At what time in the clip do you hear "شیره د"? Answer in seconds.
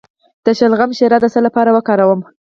0.97-1.25